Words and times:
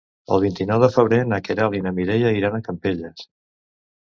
El 0.35 0.39
vint-i-nou 0.43 0.79
de 0.83 0.89
febrer 0.95 1.19
na 1.33 1.39
Queralt 1.49 1.77
i 1.81 1.83
na 1.89 1.93
Mireia 1.99 2.33
iran 2.39 2.59
a 2.59 2.63
Campelles. 2.71 3.29